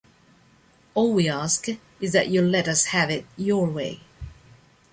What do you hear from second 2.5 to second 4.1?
us have it your way!